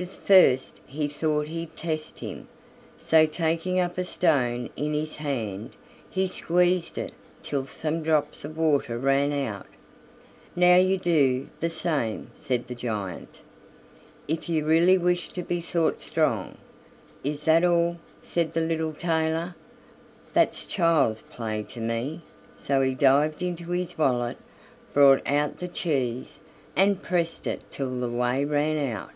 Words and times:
But 0.00 0.12
first 0.12 0.80
he 0.86 1.08
thought 1.08 1.48
he'd 1.48 1.76
test 1.76 2.20
him, 2.20 2.46
so 2.96 3.26
taking 3.26 3.80
up 3.80 3.98
a 3.98 4.04
stone 4.04 4.70
in 4.76 4.94
his 4.94 5.16
hand, 5.16 5.72
he 6.08 6.28
squeezed 6.28 6.96
it 6.96 7.12
till 7.42 7.66
some 7.66 8.04
drops 8.04 8.44
of 8.44 8.56
water 8.56 8.96
ran 8.96 9.32
out. 9.32 9.66
"Now 10.54 10.76
you 10.76 10.98
do 10.98 11.48
the 11.58 11.68
same," 11.68 12.30
said 12.32 12.68
the 12.68 12.76
giant, 12.76 13.40
"if 14.28 14.48
you 14.48 14.64
really 14.64 14.96
wish 14.96 15.30
to 15.30 15.42
be 15.42 15.60
thought 15.60 16.00
strong." 16.00 16.58
"Is 17.24 17.42
that 17.42 17.64
all?" 17.64 17.96
said 18.22 18.52
the 18.52 18.60
little 18.60 18.92
tailor; 18.92 19.56
"that's 20.32 20.64
child's 20.64 21.22
play 21.22 21.64
to 21.70 21.80
me," 21.80 22.22
so 22.54 22.82
he 22.82 22.94
dived 22.94 23.42
into 23.42 23.72
his 23.72 23.98
wallet, 23.98 24.36
brought 24.94 25.26
out 25.26 25.58
the 25.58 25.66
cheese, 25.66 26.38
and 26.76 27.02
pressed 27.02 27.48
it 27.48 27.62
till 27.72 27.98
the 27.98 28.08
whey 28.08 28.44
ran 28.44 28.78
out. 28.94 29.10